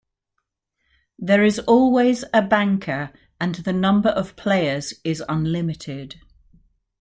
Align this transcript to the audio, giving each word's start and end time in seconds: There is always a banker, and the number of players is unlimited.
There 1.19 1.43
is 1.43 1.59
always 1.59 2.25
a 2.33 2.41
banker, 2.41 3.11
and 3.39 3.53
the 3.53 3.71
number 3.71 4.09
of 4.09 4.35
players 4.35 4.95
is 5.03 5.23
unlimited. 5.29 6.15